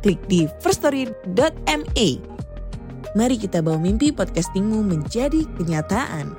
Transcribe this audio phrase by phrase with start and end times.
[0.00, 2.08] klik di firststory.me.
[3.10, 6.32] Mari kita bawa mimpi podcastingmu menjadi kenyataan.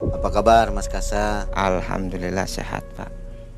[0.00, 1.44] Apa kabar Mas Kasa?
[1.52, 3.12] Alhamdulillah sehat Pak.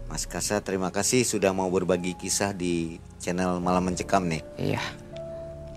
[0.09, 4.43] Mas Kasa terima kasih sudah mau berbagi kisah di channel Malam Mencekam nih.
[4.57, 4.83] Iya.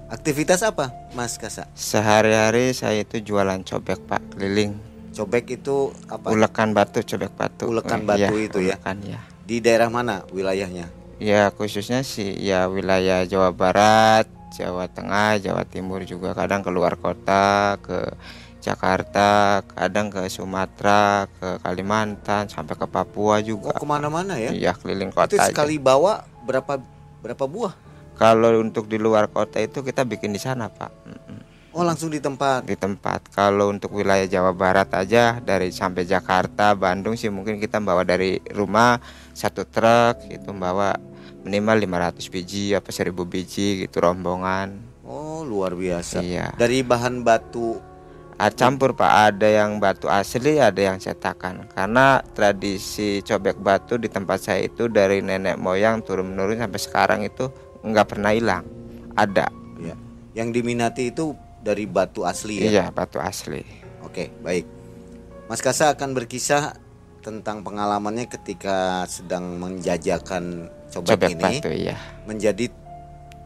[0.07, 1.67] Aktivitas apa Mas Kasa?
[1.75, 4.75] Sehari-hari saya itu jualan cobek Pak keliling.
[5.11, 6.31] Cobek itu apa?
[6.31, 7.67] Ulekan batu, cobek batu.
[7.67, 8.79] Ulekan batu iya, itu ya?
[8.79, 9.19] ulekan, ya.
[9.51, 10.87] Di daerah mana wilayahnya?
[11.19, 14.23] Ya khususnya sih ya wilayah Jawa Barat,
[14.55, 18.15] Jawa Tengah, Jawa Timur juga kadang keluar kota ke
[18.63, 23.75] Jakarta, kadang ke Sumatera, ke Kalimantan, sampai ke Papua Oh juga.
[23.75, 24.55] ke mana-mana ya?
[24.55, 25.35] Iya keliling itu kota.
[25.35, 25.51] aja.
[25.51, 26.79] sekali bawa berapa
[27.19, 27.75] berapa buah?
[28.15, 31.20] Kalau untuk di luar kota itu kita bikin di sana Pak.
[31.71, 32.67] Oh langsung di tempat.
[32.67, 33.31] di tempat.
[33.31, 38.43] Kalau untuk wilayah Jawa Barat aja dari sampai Jakarta, Bandung sih mungkin kita bawa dari
[38.51, 38.99] rumah
[39.31, 40.99] satu truk itu bawa
[41.47, 44.83] minimal 500 biji apa 1000 biji gitu rombongan.
[45.07, 46.19] Oh luar biasa.
[46.19, 46.51] Iya.
[46.59, 47.79] Dari bahan batu.
[48.41, 51.69] Campur Pak, ada yang batu asli, ada yang cetakan.
[51.69, 57.19] Karena tradisi cobek batu di tempat saya itu dari nenek moyang turun menurun sampai sekarang
[57.21, 57.53] itu
[57.85, 58.65] nggak pernah hilang.
[59.13, 59.45] Ada.
[59.77, 59.93] Ya.
[60.33, 62.69] Yang diminati itu dari batu asli ya.
[62.69, 63.61] Iya, batu asli.
[64.01, 64.65] Oke, baik.
[65.45, 66.75] Mas Kasa akan berkisah
[67.21, 71.95] tentang pengalamannya ketika sedang menjajakan cobek, Cobek ini batu iya.
[72.25, 72.65] menjadi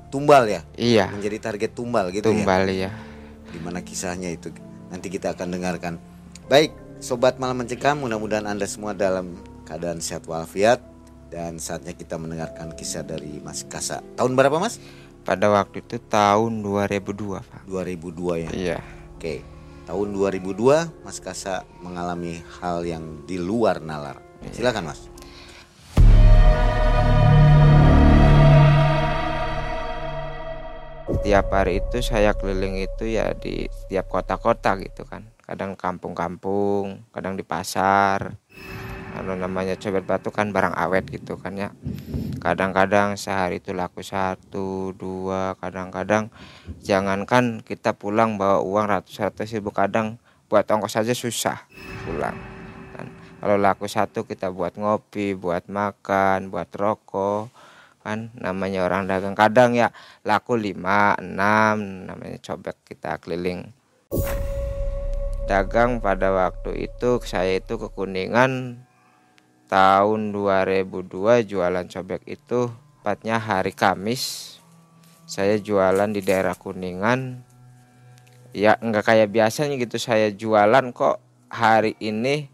[0.07, 2.31] tumbal ya, Iya, menjadi target tumbal gitu ya.
[2.31, 2.91] tumbal ya.
[3.51, 4.47] Gimana kisahnya itu?
[4.88, 5.94] Nanti kita akan dengarkan.
[6.47, 6.72] Baik,
[7.03, 9.35] sobat malam mencekam, mudah-mudahan Anda semua dalam
[9.67, 10.79] keadaan sehat walafiat
[11.28, 14.00] dan saatnya kita mendengarkan kisah dari Mas Kasa.
[14.16, 14.79] Tahun berapa, Mas?
[15.25, 17.66] Pada waktu itu tahun 2002, Pak.
[17.66, 18.50] 2002 ya.
[18.53, 18.78] Iya.
[19.18, 19.41] Oke.
[19.90, 24.22] Tahun 2002 Mas Kasa mengalami hal yang di luar nalar.
[24.53, 25.09] Silakan, Mas.
[31.25, 35.25] Tiap hari itu saya keliling itu ya di setiap kota-kota gitu kan.
[35.41, 38.38] Kadang kampung-kampung, kadang di pasar.
[39.16, 41.72] Kalau namanya cobek batu kan barang awet gitu kan ya.
[42.44, 46.28] Kadang-kadang sehari itu laku satu, dua, kadang-kadang
[46.84, 50.20] jangankan kita pulang bawa uang ratus-ratus ribu kadang
[50.52, 51.64] buat ongkos saja susah
[52.03, 52.36] pulang.
[52.94, 53.08] Kan.
[53.40, 57.50] Kalau laku satu kita buat ngopi, buat makan, buat rokok
[58.06, 59.90] kan namanya orang dagang kadang ya
[60.22, 60.78] laku 5
[61.26, 61.26] 6
[62.06, 63.74] namanya cobek kita keliling
[65.50, 68.84] dagang pada waktu itu saya itu ke Kuningan
[69.66, 72.70] tahun 2002 jualan cobek itu
[73.02, 74.56] tepatnya hari Kamis
[75.26, 77.42] saya jualan di daerah Kuningan.
[78.53, 81.18] Ya nggak kayak biasanya gitu saya jualan kok
[81.50, 82.53] hari ini.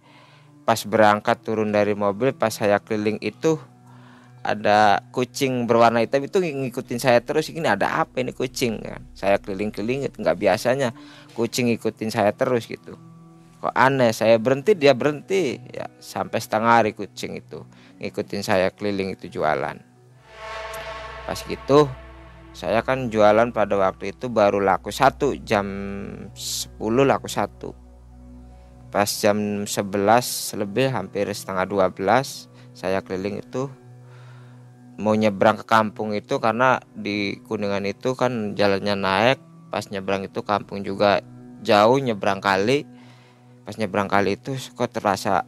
[0.64, 3.60] Pas berangkat turun dari mobil pas saya keliling itu
[4.42, 8.80] ada kucing berwarna hitam itu ngikutin saya terus ini ada apa ini kucing?
[8.80, 10.96] Kan saya keliling-keliling nggak biasanya
[11.36, 12.96] kucing ngikutin saya terus gitu
[13.62, 15.62] kok aneh saya berhenti dia berhenti.
[15.70, 17.62] Ya sampai setengah hari kucing itu
[18.02, 19.78] ngikutin saya keliling itu jualan.
[21.30, 21.86] Pas gitu
[22.52, 25.66] saya kan jualan pada waktu itu baru laku satu jam
[26.34, 27.72] 10 laku satu.
[28.92, 33.72] Pas jam 11 lebih hampir setengah 12 saya keliling itu
[35.00, 39.40] mau nyebrang ke kampung itu karena di Kuningan itu kan jalannya naik
[39.72, 41.24] pas nyebrang itu kampung juga
[41.64, 42.84] jauh nyebrang kali
[43.62, 45.46] pas nyebrang kali itu kok terasa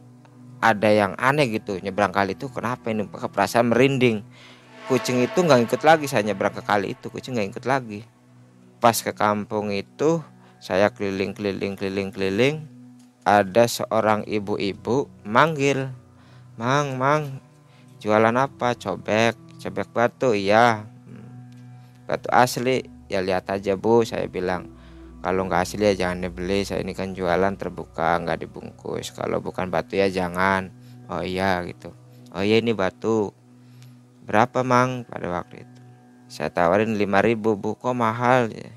[0.63, 1.75] ada yang aneh gitu.
[1.83, 3.03] Nyebrang kali itu kenapa ini?
[3.11, 4.23] Perasaan merinding.
[4.87, 8.01] Kucing itu nggak ikut lagi saya nyebrang ke kali itu kucing nggak ikut lagi.
[8.79, 10.23] Pas ke kampung itu
[10.63, 12.55] saya keliling keliling keliling keliling
[13.27, 15.91] ada seorang ibu-ibu manggil.
[16.59, 17.43] Mang mang
[17.99, 18.75] jualan apa?
[18.75, 20.35] Cobek cobek batu.
[20.35, 20.87] Iya.
[21.07, 21.27] Hmm.
[22.07, 22.87] batu asli.
[23.11, 24.72] Ya lihat aja bu saya bilang
[25.23, 29.15] kalau nggak asli ya jangan dibeli saya ini kan jualan terbuka nggak dibungkus.
[29.15, 30.67] Kalau bukan batu ya jangan.
[31.07, 31.95] Oh iya gitu.
[32.35, 33.31] Oh iya ini batu.
[34.27, 35.79] Berapa mang pada waktu itu?
[36.27, 37.71] Saya tawarin 5000 bu.
[37.79, 38.67] Kok mahal ya?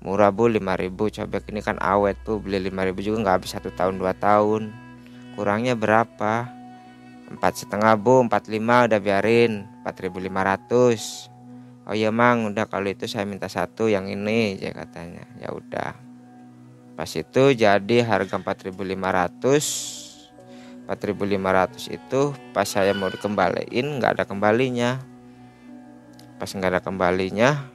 [0.00, 2.40] Murah bu 5000 cobek ini kan awet bu.
[2.40, 4.72] Beli 5000 juga nggak habis satu tahun dua tahun.
[5.36, 6.48] Kurangnya berapa?
[7.28, 8.24] Empat setengah bu.
[8.24, 9.68] Empat lima udah biarin.
[9.84, 11.29] Empat ribu lima ratus
[11.90, 15.26] oh iya mang udah kalau itu saya minta satu yang ini ya katanya.
[15.42, 15.98] Ya udah.
[16.94, 19.66] Pas itu jadi harga empat ribu lima ratus.
[20.86, 25.02] Empat ribu lima ratus itu pas saya mau dikembaliin nggak ada kembalinya.
[26.38, 27.66] Pas nggak ada kembalinya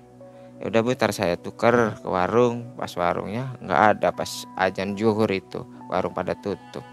[0.56, 2.72] ya udah bu tar saya tuker ke warung.
[2.80, 6.88] Pas warungnya nggak ada pas ajan juhur itu warung pada tutup.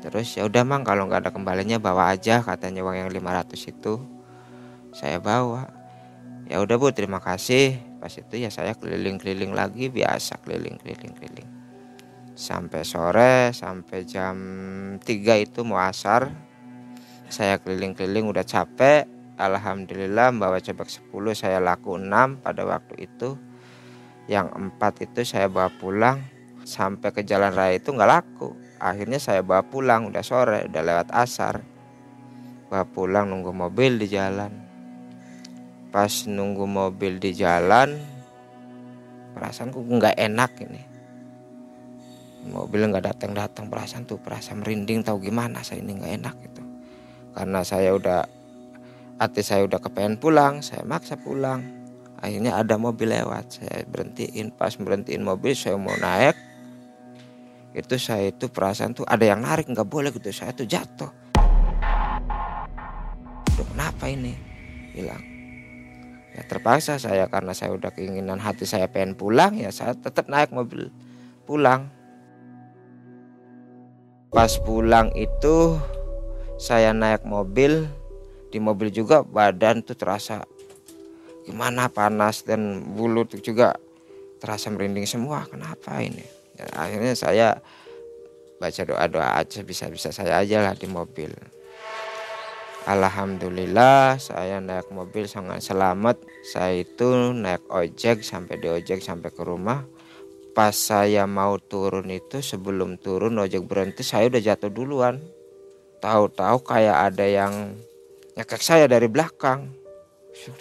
[0.00, 4.15] Terus ya udah mang kalau nggak ada kembalinya bawa aja katanya uang yang 500 itu
[4.96, 5.68] saya bawa.
[6.48, 7.76] Ya udah bu terima kasih.
[8.00, 11.50] Pas itu ya saya keliling-keliling lagi biasa keliling-keliling keliling
[12.36, 14.36] sampai sore sampai jam
[15.00, 15.08] 3
[15.40, 16.28] itu mau asar
[17.26, 19.04] saya keliling-keliling udah capek.
[19.36, 23.36] Alhamdulillah bawa cobek 10 saya laku 6 pada waktu itu.
[24.30, 26.22] Yang empat itu saya bawa pulang.
[26.66, 28.54] Sampai ke jalan raya itu nggak laku.
[28.80, 31.60] Akhirnya saya bawa pulang udah sore udah lewat asar.
[32.70, 34.65] Bawa pulang nunggu mobil di jalan
[35.96, 37.96] pas nunggu mobil di jalan
[39.32, 40.82] perasaanku nggak enak ini.
[42.52, 46.62] Mobil nggak datang datang perasaan tuh perasaan merinding tahu gimana saya ini nggak enak gitu.
[47.32, 48.28] Karena saya udah
[49.16, 51.64] hati saya udah kepengen pulang saya maksa pulang.
[52.20, 56.36] Akhirnya ada mobil lewat saya berhentiin pas berhentiin mobil saya mau naik
[57.72, 61.08] itu saya itu perasaan tuh ada yang narik nggak boleh gitu saya tuh jatuh.
[63.56, 64.36] Duh, kenapa ini?
[64.92, 65.35] Hilang
[66.36, 70.52] ya terpaksa saya karena saya udah keinginan hati saya pengen pulang ya saya tetap naik
[70.52, 70.92] mobil
[71.48, 71.88] pulang.
[74.28, 75.80] Pas pulang itu
[76.60, 77.88] saya naik mobil
[78.52, 80.44] di mobil juga badan tuh terasa
[81.48, 83.78] gimana panas dan bulu tuh juga
[84.42, 86.26] terasa merinding semua kenapa ini?
[86.58, 87.48] Ya, akhirnya saya
[88.60, 91.32] baca doa-doa aja bisa-bisa saya aja lah di mobil
[92.86, 96.22] Alhamdulillah saya naik mobil sangat selamat.
[96.46, 99.82] Saya itu naik ojek sampai di ojek sampai ke rumah.
[100.54, 105.18] Pas saya mau turun itu sebelum turun ojek berhenti saya udah jatuh duluan.
[105.98, 107.74] Tahu-tahu kayak ada yang
[108.38, 109.66] nyekek saya dari belakang.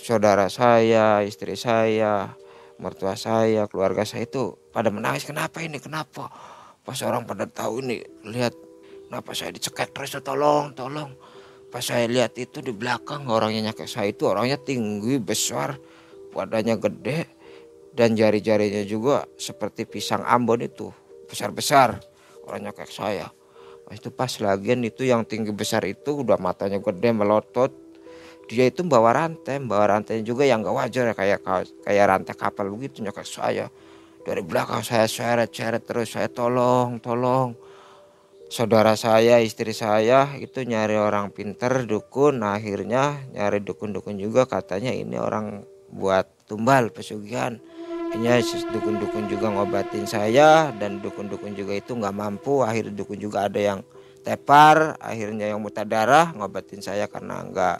[0.01, 2.33] Saudara saya istri saya
[2.81, 5.77] mertua saya keluarga saya itu pada menangis kenapa ini?
[5.77, 6.33] Kenapa?
[6.81, 8.57] Pas orang pada tahu ini lihat
[9.13, 11.13] kenapa saya dicekek terus tolong tolong
[11.75, 15.75] pas saya lihat itu di belakang orangnya nyakek saya itu orangnya tinggi besar
[16.31, 17.27] badannya gede
[17.91, 20.87] dan jari-jarinya juga seperti pisang Ambon itu
[21.27, 21.99] besar-besar
[22.47, 23.27] orang nyakek saya.
[23.91, 27.75] Itu pas lagian itu yang tinggi besar itu udah matanya gede melotot.
[28.47, 31.39] Dia itu bawa rantai bawa rantainya juga yang gak wajar ya kayak
[31.83, 33.67] kayak rantai kapal begitu nyokap saya.
[34.23, 37.64] Dari belakang saya seret-seret terus saya tolong tolong
[38.55, 42.39] saudara saya istri saya itu nyari orang pinter dukun.
[42.39, 44.47] Akhirnya nyari dukun-dukun juga.
[44.47, 47.59] Katanya ini orang buat tumbal pesugihan.
[48.15, 48.39] Ini
[48.71, 52.63] dukun-dukun juga ngobatin saya dan dukun-dukun juga itu nggak mampu.
[52.63, 53.83] Akhirnya dukun juga ada yang
[54.23, 57.77] tepar akhirnya yang muta darah ngobatin saya karena nggak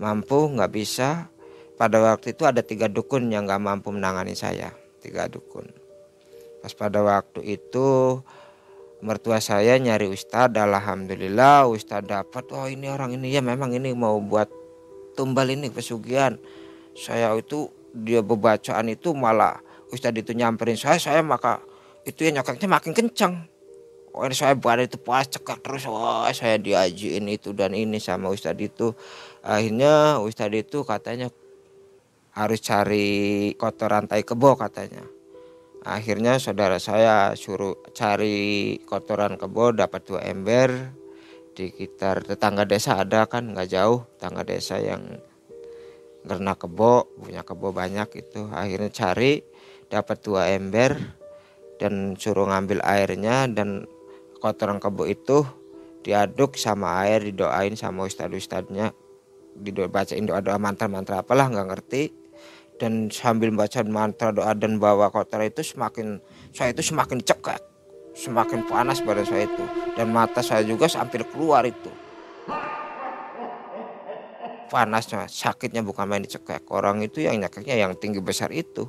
[0.00, 1.28] mampu nggak bisa.
[1.76, 4.72] Pada waktu itu ada tiga dukun yang nggak mampu menangani saya
[5.04, 5.68] tiga dukun.
[6.64, 8.22] Pas pada waktu itu
[9.02, 12.46] mertua saya nyari ustadz alhamdulillah ustadz dapat.
[12.54, 14.46] Oh ini orang ini ya memang ini mau buat
[15.18, 16.38] tumbal ini pesugihan.
[16.94, 19.58] Saya itu dia bebacaan itu malah
[19.90, 21.60] ustadz itu nyamperin saya saya maka
[22.08, 23.34] itu ya nyokaknya makin kencang
[24.12, 28.30] oh ini saya badan itu pas cekak terus wah saya diajuin itu dan ini sama
[28.30, 28.94] ustadz itu.
[29.42, 31.28] Akhirnya ustadz itu katanya
[32.32, 35.04] harus cari kotoran tai kebo katanya
[35.82, 40.94] akhirnya saudara saya suruh cari kotoran kebo dapat dua ember
[41.52, 45.04] di sekitar tetangga desa ada kan nggak jauh tetangga desa yang
[46.22, 48.46] karena kebo punya kebo banyak itu.
[48.54, 49.42] Akhirnya cari
[49.90, 50.96] dapat dua ember
[51.82, 53.90] dan suruh ngambil airnya dan
[54.38, 55.42] kotoran kebo itu
[56.06, 58.94] diaduk sama air didoain sama ustadz ustadznya
[59.54, 62.02] dibacain doa doa mantra mantra apalah nggak ngerti
[62.82, 66.18] dan sambil baca mantra doa dan bawa kotor itu semakin
[66.50, 67.62] saya itu semakin cekak
[68.12, 69.64] semakin panas badan saya itu.
[69.96, 71.90] Dan mata saya juga hampir keluar itu.
[74.72, 76.64] Panasnya sakitnya bukan main dicekek.
[76.72, 78.88] Orang itu yang nyakeknya yang tinggi besar itu.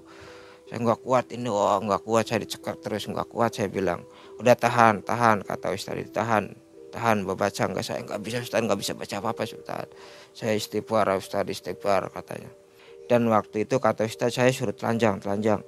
[0.64, 4.08] Saya nggak kuat ini oh nggak kuat saya dicekak terus nggak kuat saya bilang.
[4.40, 6.56] Udah tahan tahan kata Ustaz tahan
[6.96, 7.64] tahan baca.
[7.68, 9.88] Enggak saya nggak bisa Ustaz nggak bisa baca apa apa Ustaz
[10.32, 12.63] saya istighfar Ustaz istighfar katanya
[13.08, 15.62] dan waktu itu kata Ustaz saya suruh telanjang telanjang.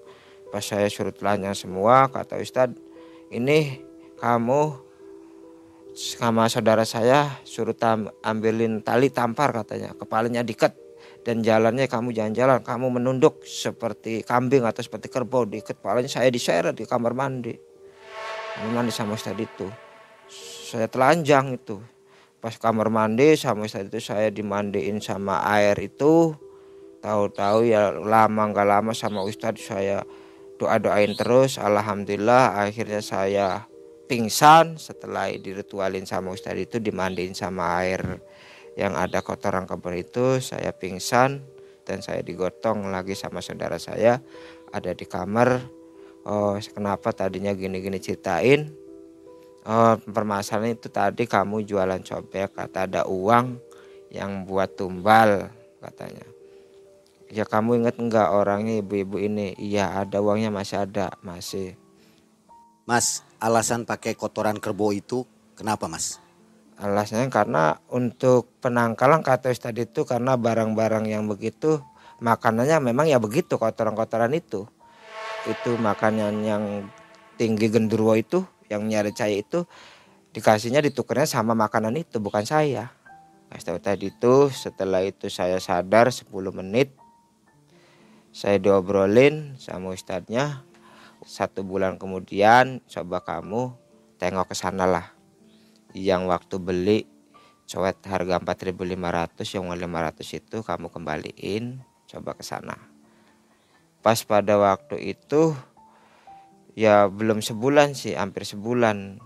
[0.50, 2.72] Pas saya suruh telanjang semua kata Ustaz
[3.34, 3.84] ini
[4.16, 4.86] kamu
[5.96, 9.96] sama saudara saya suruh tam, ambilin tali tampar katanya.
[9.96, 10.76] Kepalanya diket
[11.24, 12.60] dan jalannya kamu jalan-jalan.
[12.60, 17.56] Kamu menunduk seperti kambing atau seperti kerbau diket kepalanya saya diseret di kamar mandi.
[18.56, 19.68] Kamar mandi sama Ustadz itu.
[20.68, 21.80] Saya telanjang itu.
[22.44, 26.36] Pas kamar mandi sama Ustadz itu saya dimandiin sama air itu
[27.06, 30.02] tahu-tahu ya lama nggak lama sama Ustadz saya
[30.58, 31.62] doa-doain terus.
[31.62, 33.70] Alhamdulillah akhirnya saya
[34.10, 34.82] pingsan.
[34.82, 38.02] Setelah diritualin sama Ustadz itu dimandiin sama air
[38.74, 41.46] yang ada kotoran kebun itu saya pingsan
[41.86, 44.18] dan saya digotong lagi sama saudara saya.
[44.74, 45.62] Ada di kamar.
[46.26, 48.74] Oh kenapa tadinya gini-gini ceritain?
[49.70, 53.62] Oh permasalahan itu tadi kamu jualan cobek kata ada uang
[54.10, 56.35] yang buat tumbal katanya
[57.30, 61.78] ya kamu inget enggak orangnya ibu-ibu ini iya ada uangnya masih ada masih
[62.86, 65.26] Mas, alasan pakai kotoran kerbau itu
[65.58, 66.22] kenapa mas?
[66.78, 71.82] Alasannya karena untuk penangkalan kata tadi itu karena barang-barang yang begitu
[72.22, 74.70] makanannya memang ya begitu kotoran-kotoran itu.
[75.50, 76.64] Itu makanan yang
[77.42, 79.66] tinggi gendruwo itu yang nyari cahaya itu
[80.38, 82.94] dikasihnya ditukernya sama makanan itu bukan saya.
[83.50, 86.94] Kasih tadi itu setelah itu saya sadar 10 menit
[88.36, 90.68] saya diobrolin sama ustadznya.
[91.24, 93.72] Satu bulan kemudian coba kamu
[94.20, 95.16] tengok ke sana lah.
[95.96, 97.00] Yang waktu beli
[97.64, 101.80] cowet harga 4.500 yang 500 itu kamu kembaliin
[102.12, 102.76] coba ke sana.
[104.04, 105.56] Pas pada waktu itu
[106.76, 109.24] ya belum sebulan sih hampir sebulan.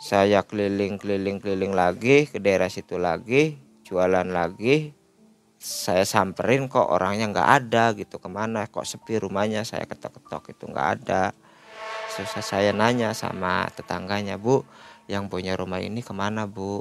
[0.00, 4.96] Saya keliling keliling keliling lagi ke daerah situ lagi jualan lagi
[5.60, 8.16] saya samperin kok orangnya nggak ada gitu.
[8.16, 8.64] Ke mana?
[8.64, 9.60] Kok sepi rumahnya?
[9.60, 11.36] Saya ketok-ketok itu nggak ada.
[12.16, 14.64] Susah saya nanya sama tetangganya bu
[15.04, 16.80] yang punya rumah ini ke mana bu?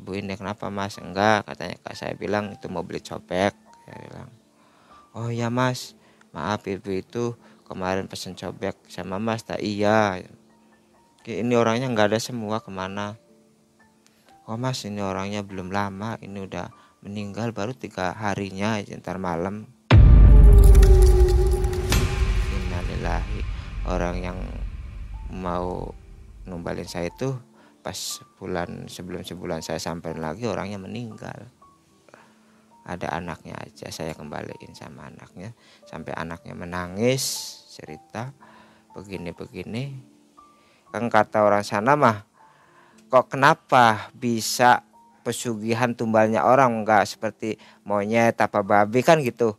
[0.00, 0.96] Ibu ini kenapa mas?
[0.96, 1.76] Enggak katanya.
[1.84, 3.52] Kak saya bilang itu mau beli cobek.
[3.84, 4.32] Saya bilang
[5.12, 5.92] oh ya mas.
[6.32, 7.36] Maaf ibu itu
[7.68, 9.44] kemarin pesen cobek sama mas.
[9.44, 10.16] Tak iya.
[11.28, 12.64] Ini orangnya nggak ada semua.
[12.64, 13.20] Ke mana?
[14.48, 16.16] Oh mas ini orangnya belum lama.
[16.16, 19.64] Ini udah meninggal baru tiga harinya ntar malam.
[22.52, 23.40] Innalillahi.
[23.88, 24.36] Orang yang
[25.32, 25.96] mau
[26.44, 27.32] numbalin saya itu
[27.80, 27.96] pas
[28.36, 31.48] bulan sebelum sebulan saya sampai lagi orangnya meninggal.
[32.84, 35.56] Ada anaknya aja saya kembaliin sama anaknya.
[35.88, 37.24] Sampai anaknya menangis
[37.72, 38.36] cerita
[38.92, 39.96] begini-begini.
[40.92, 42.28] Kan kata orang sana mah
[43.08, 44.89] kok kenapa bisa
[45.22, 49.56] pesugihan tumbalnya orang nggak seperti monyet apa babi kan gitu.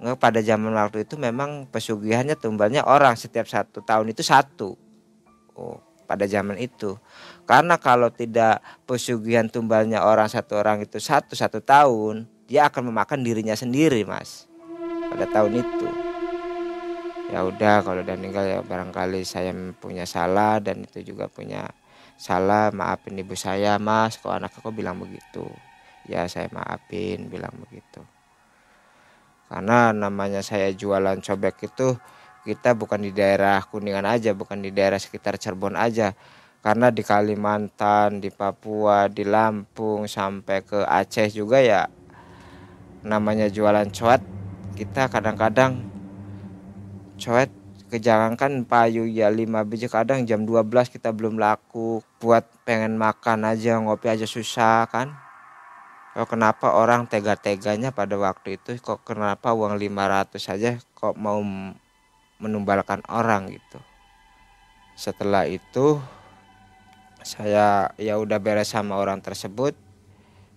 [0.00, 4.74] Nggak pada zaman waktu itu memang pesugihannya tumbalnya orang setiap satu tahun itu satu.
[5.58, 6.98] Oh pada zaman itu.
[7.46, 13.22] Karena kalau tidak pesugihan tumbalnya orang satu orang itu satu satu tahun dia akan memakan
[13.22, 14.50] dirinya sendiri mas.
[15.06, 15.86] Pada tahun itu.
[17.30, 21.70] Ya udah kalau udah meninggal ya barangkali saya punya salah dan itu juga punya
[22.20, 24.20] salah maafin ibu saya mas.
[24.20, 25.48] Kok anak aku bilang begitu?
[26.04, 28.04] Ya saya maafin bilang begitu.
[29.48, 31.96] Karena namanya saya jualan cobek itu
[32.44, 36.12] kita bukan di daerah Kuningan aja bukan di daerah sekitar Cirebon aja.
[36.60, 41.88] Karena di Kalimantan di Papua di Lampung sampai ke Aceh juga ya
[43.00, 44.20] namanya jualan coet
[44.76, 45.80] kita kadang-kadang
[47.16, 47.48] coet
[47.90, 52.00] kejangankan payu ya 5 biji kadang jam 12 kita belum laku.
[52.22, 55.18] Buat pengen makan aja ngopi aja susah kan?
[56.14, 58.78] Kok kenapa orang tega-teganya pada waktu itu?
[58.78, 61.42] Kok kenapa uang 500 saja kok mau
[62.38, 63.78] menumbalkan orang gitu?
[64.94, 65.98] Setelah itu
[67.22, 69.74] saya ya udah beres sama orang tersebut.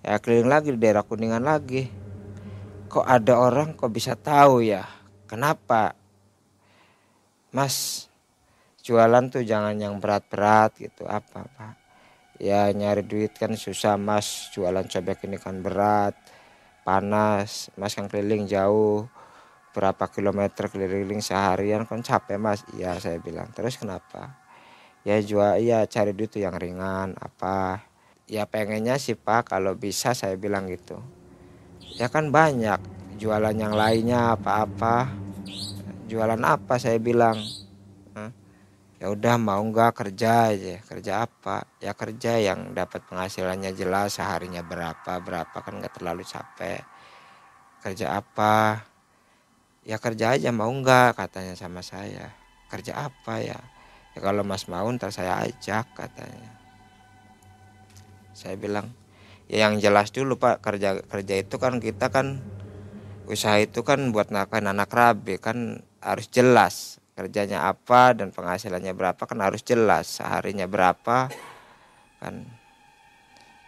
[0.04, 1.88] Ya keliling lagi di daerah kuningan lagi.
[2.90, 4.86] Kok ada orang kok bisa tahu ya?
[5.30, 5.96] Kenapa
[7.56, 8.10] mas
[8.84, 11.84] jualan tuh jangan yang berat-berat gitu apa pak
[12.42, 14.50] ya nyari duit kan susah mas.
[14.54, 16.16] Jualan cobek ini kan berat
[16.84, 17.72] panas.
[17.80, 19.08] Mas kan keliling jauh
[19.74, 22.62] berapa kilometer keliling seharian kan capek mas.
[22.76, 23.50] Iya saya bilang.
[23.56, 24.38] Terus kenapa?
[25.04, 27.84] Ya jual iya cari duit tuh yang ringan apa.
[28.28, 31.00] Ya pengennya sih pak kalau bisa saya bilang gitu.
[32.00, 32.80] Ya kan banyak
[33.20, 35.23] jualan yang lainnya apa-apa
[36.08, 36.76] jualan apa?
[36.80, 37.40] Saya bilang
[39.04, 40.80] ya udah mau nggak kerja aja.
[40.84, 41.68] Kerja apa?
[41.84, 46.84] Ya kerja yang dapat penghasilannya jelas seharinya berapa berapa kan nggak terlalu capek.
[47.84, 48.88] Kerja apa?
[49.84, 51.20] Ya kerja aja mau nggak?
[51.20, 52.32] katanya sama saya.
[52.72, 53.60] Kerja apa ya?
[54.16, 56.54] Ya kalau mas mau ntar saya ajak katanya.
[58.32, 58.88] Saya bilang
[59.52, 62.40] ya yang jelas dulu pak kerja kerja itu kan kita kan
[63.28, 69.22] usaha itu kan buat nafkahin anak rabi kan harus jelas kerjanya apa dan penghasilannya berapa
[69.24, 71.30] kan harus jelas seharinya berapa
[72.20, 72.36] kan.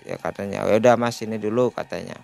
[0.06, 2.18] Ya katanya ya udah mas ini dulu katanya.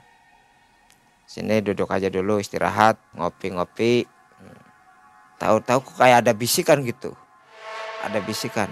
[1.25, 4.05] Sini duduk aja dulu istirahat ngopi-ngopi.
[5.39, 7.15] Tahu-tahu kayak ada bisikan gitu.
[8.05, 8.69] Ada bisikan.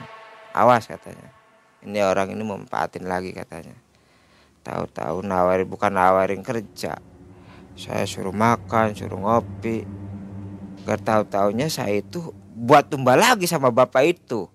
[0.54, 1.34] Awas katanya.
[1.82, 3.74] Ini orang ini memanfaatin lagi katanya.
[4.62, 7.00] Tahu-tahu nawarin bukan nawarin kerja
[7.79, 9.88] saya suruh makan suruh ngopi.
[10.83, 14.51] Gak tahu taunya saya itu buat tumbal lagi sama bapak itu.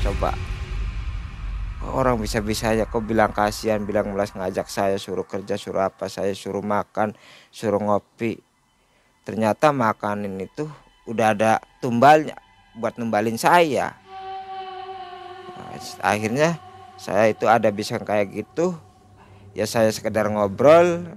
[0.00, 0.32] Coba.
[1.92, 6.32] Orang bisa-bisa aja kok bilang kasihan bilang melas ngajak saya suruh kerja suruh apa saya
[6.32, 7.12] suruh makan
[7.52, 8.40] suruh ngopi.
[9.28, 10.64] Ternyata makanin itu
[11.04, 11.52] udah ada
[11.84, 12.40] tumbalnya
[12.80, 13.92] buat numbalin saya.
[15.52, 16.56] Nah, akhirnya
[16.96, 18.72] saya itu ada bisa kayak gitu
[19.52, 21.12] ya saya sekedar ngobrol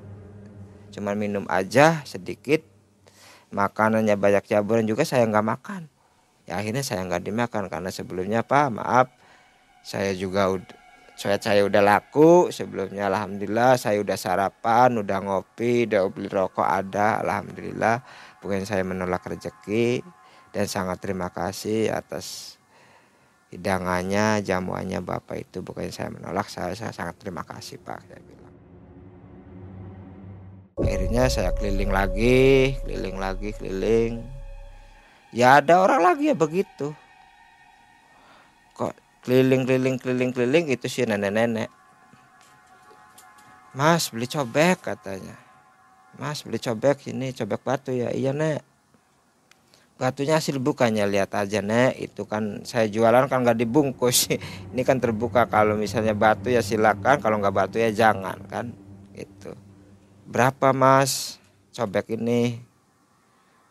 [0.95, 2.63] cuman minum aja sedikit.
[3.51, 5.81] Makanannya banyak caburan juga saya nggak makan.
[6.47, 9.07] Ya akhirnya saya nggak dimakan karena sebelumnya pak maaf.
[9.85, 10.49] Saya juga
[11.15, 13.79] saya saya udah laku sebelumnya alhamdulillah.
[13.79, 18.03] Saya udah sarapan udah ngopi udah beli rokok ada alhamdulillah.
[18.39, 20.03] Bukan saya menolak rezeki
[20.55, 22.55] dan sangat terima kasih atas
[23.55, 28.55] hidangannya jamuannya bapak itu bukan saya menolak saya, saya sangat terima kasih pak saya bilang.
[30.75, 34.27] Akhirnya saya keliling lagi keliling lagi keliling.
[35.31, 36.91] Ya ada orang lagi ya begitu.
[38.75, 38.91] Kok
[39.23, 41.71] keliling keliling keliling keliling itu sih nenek-nenek.
[43.71, 45.39] Mas beli cobek katanya.
[46.19, 48.11] Mas beli cobek ini cobek batu ya.
[48.11, 48.74] Iya nek
[49.95, 51.95] batunya hasil bukannya lihat aja nek.
[51.99, 54.27] Itu kan saya jualan kan nggak dibungkus.
[54.71, 55.47] Ini kan terbuka.
[55.47, 58.75] Kalau misalnya batu ya silakan kalau nggak batu ya jangan kan?
[59.15, 59.55] Itu
[60.27, 61.39] berapa mas?
[61.75, 62.59] Cobek ini.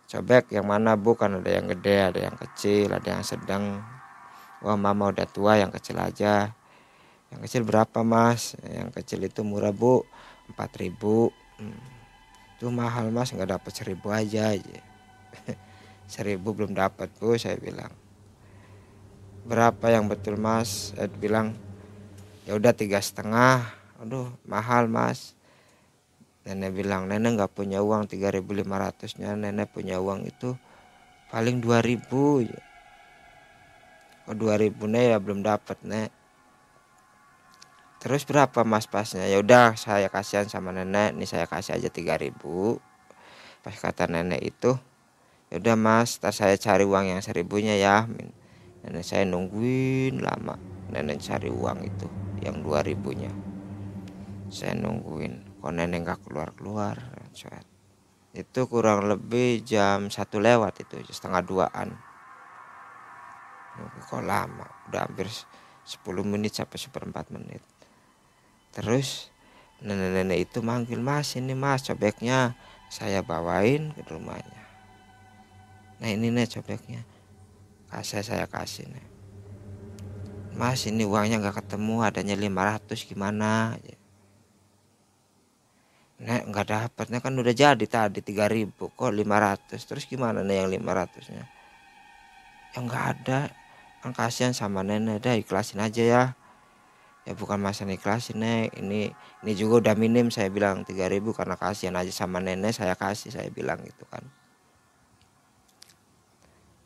[0.08, 0.96] Cobek yang mana?
[0.96, 3.80] Bukan ada yang gede ada yang kecil ada yang sedang.
[4.64, 6.52] Wah mama udah tua yang kecil aja.
[7.32, 8.56] Yang kecil berapa mas?
[8.64, 10.04] Yang kecil itu murah bu.
[10.48, 11.32] Empat ribu.
[11.60, 11.80] Hmm.
[12.56, 13.32] itu mahal mas.
[13.32, 14.80] Nggak dapat seribu aja aja
[16.08, 17.92] seribu belum dapat bu saya bilang.
[19.44, 20.96] Berapa yang betul mas?
[20.96, 21.52] Saya bilang
[22.48, 23.64] ya udah tiga setengah.
[24.00, 25.36] Aduh mahal mas.
[26.44, 30.52] Nenek bilang nenek nggak punya uang 3.500 nya nenek punya uang itu
[31.32, 32.60] paling 2000 ya.
[34.28, 36.10] oh 2000 nih ya belum dapat nek.
[38.04, 39.24] Terus berapa mas pasnya?
[39.24, 42.36] Ya udah saya kasihan sama nenek nih saya kasih aja 3000
[43.64, 44.76] pas kata nenek itu
[45.48, 48.08] ya udah mas tar saya cari uang yang seribunya ya.
[48.84, 50.60] Nenek saya nungguin lama.
[50.92, 52.08] Nenek cari uang itu
[52.44, 53.32] yang 2000 nya
[54.52, 55.58] saya nungguin.
[55.58, 56.96] Kok nenek nggak keluar keluar
[58.34, 61.94] itu kurang lebih jam satu lewat itu setengah duaan.
[64.10, 64.66] Kok lama.
[64.90, 67.62] Udah hampir 10 menit sampai seperempat menit.
[68.74, 69.30] Terus
[69.78, 72.58] nenek-nenek itu manggil mas ini mas cobeknya
[72.90, 74.63] saya bawain ke rumahnya
[76.02, 77.02] nah ini nih cobeknya
[77.94, 79.06] kasih saya kasih nih.
[80.54, 83.74] Mas ini uangnya nggak ketemu adanya 500 gimana?
[86.22, 91.34] Nek nggak dapatnya kan udah jadi tadi 3000 kok 500 terus gimana nih yang 500
[91.34, 91.44] nya
[92.74, 93.40] ya nggak ada.
[94.02, 95.22] Kan kasihan sama nenek.
[95.22, 96.24] Dah ikhlasin aja ya.
[97.24, 98.74] Ya bukan masalah ikhlasin nek.
[98.78, 103.30] Ini ini juga udah minim saya bilang 3000 karena kasihan aja sama nenek saya kasih
[103.34, 104.22] saya bilang gitu kan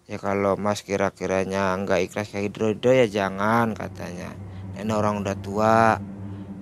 [0.09, 4.33] ya kalau mas kira-kiranya nggak ikhlas kayak hidro ya jangan katanya.
[4.75, 6.01] Nenek orang udah tua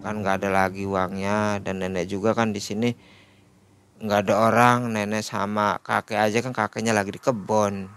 [0.02, 1.62] kan nggak ada lagi uangnya.
[1.62, 2.90] Dan nenek juga kan di sini
[4.02, 7.88] nggak ada orang nenek sama kakek aja kan kakeknya lagi di kebun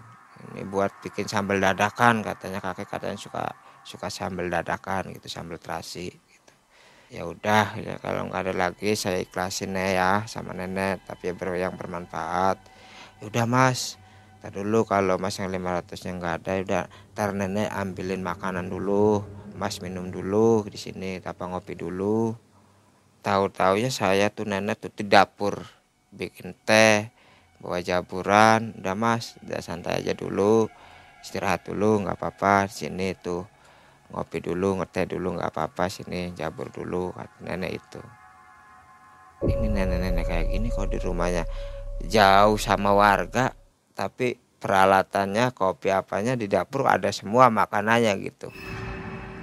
[0.54, 2.62] ini buat bikin sambal dadakan katanya.
[2.62, 3.44] Kakek katanya suka
[3.82, 6.54] suka sambal dadakan gitu sambal terasi gitu.
[7.10, 11.10] Ya udah ya kalau nggak ada lagi saya ikhlasin ya sama nenek.
[11.10, 12.62] Tapi ya yang bermanfaat.
[13.18, 13.98] Ya udah mas
[14.40, 18.72] Ntar dulu kalau mas yang 500 nya nggak ada ya udah ntar nenek ambilin makanan
[18.72, 22.32] dulu Mas minum dulu di sini, apa ngopi dulu.
[23.20, 25.68] Tahu-tahu ya saya tuh nenek tuh di dapur
[26.16, 27.12] bikin teh,
[27.60, 30.72] bawa jaburan, udah Mas, udah santai aja dulu,
[31.20, 32.72] istirahat dulu, nggak apa-apa.
[32.72, 33.44] Sini tuh
[34.16, 35.92] ngopi dulu, ngeteh dulu, nggak apa-apa.
[35.92, 38.00] Sini jabur dulu, kata nenek itu.
[39.44, 41.44] Ini nenek-nenek kayak gini kalau di rumahnya
[42.08, 43.52] jauh sama warga,
[44.00, 48.48] tapi peralatannya kopi apanya di dapur ada semua makanannya gitu.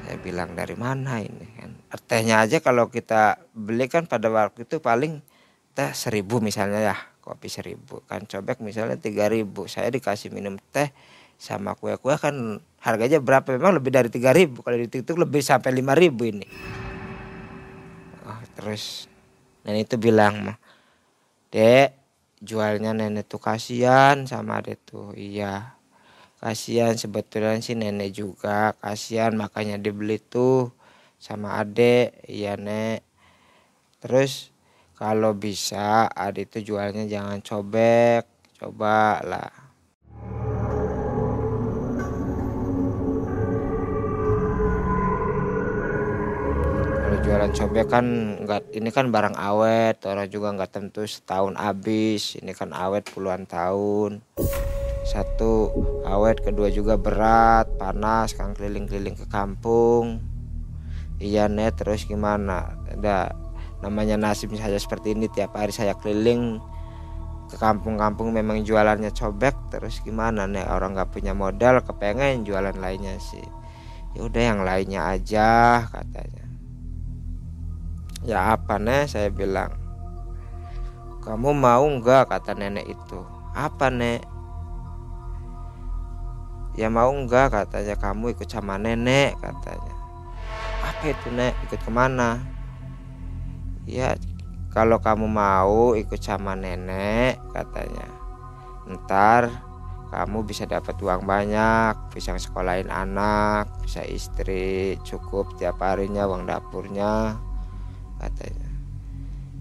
[0.09, 1.45] Saya bilang dari mana ini?
[1.61, 1.77] Kan
[2.09, 5.21] tehnya aja kalau kita beli kan pada waktu itu paling
[5.77, 8.01] teh seribu misalnya ya kopi seribu.
[8.09, 9.69] Kan cobek misalnya tiga ribu.
[9.69, 10.89] Saya dikasih minum teh
[11.37, 13.61] sama kue-kue kan harganya berapa?
[13.61, 14.65] Memang lebih dari tiga ribu.
[14.65, 16.49] Kalau di TikTok lebih sampai lima ribu ini.
[18.25, 19.05] Oh, terus
[19.69, 20.57] nenek itu bilang mah
[21.53, 22.06] dek
[22.41, 25.13] jualnya nenek tuh kasihan sama adek tuh.
[25.17, 25.77] Iya.
[26.37, 28.77] Kasihan sebetulnya sih nenek juga.
[28.81, 30.73] Kasihan makanya dibeli tuh
[31.17, 33.01] sama adek iya nek.
[34.05, 34.53] Terus
[34.97, 38.29] kalau bisa adek itu jualnya jangan cobek.
[38.57, 39.66] Coba lah
[47.37, 48.07] jualan cobek kan
[48.49, 52.33] nggak ini kan barang awet orang juga nggak tentu setahun habis.
[52.41, 54.25] Ini kan awet puluhan tahun.
[55.05, 55.69] Satu
[56.09, 60.25] awet kedua juga berat panas kan keliling-keliling ke kampung.
[61.21, 62.73] Iya net terus gimana?
[62.89, 63.37] Ada
[63.85, 66.57] namanya nasib saya seperti ini tiap hari saya keliling
[67.53, 73.21] ke kampung-kampung memang jualannya cobek terus gimana nih orang nggak punya modal kepengen jualan lainnya
[73.21, 73.45] sih.
[74.17, 76.46] Ya udah yang lainnya aja katanya
[78.27, 79.71] Ya apa nek saya bilang
[81.23, 82.27] Kamu mau nggak?
[82.27, 83.23] kata nenek itu.
[83.55, 84.27] Apa nek?
[86.75, 87.55] Ya mau nggak?
[87.55, 87.95] katanya.
[87.95, 89.95] Kamu ikut sama nenek katanya.
[90.83, 91.55] Apa itu nek?
[91.67, 92.43] Ikut ke mana
[93.87, 94.19] Ya
[94.75, 98.11] kalau kamu mau ikut sama nenek katanya.
[98.91, 99.51] Ntar
[100.11, 107.35] kamu bisa dapat uang banyak bisa sekolahin anak bisa istri cukup tiap harinya uang dapurnya
[108.27, 108.69] katanya.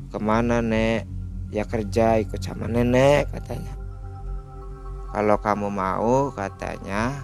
[0.09, 1.05] Ke mana nek?
[1.53, 3.73] Ya kerja ikut sama nenek katanya.
[5.13, 7.23] Kalau kamu mau katanya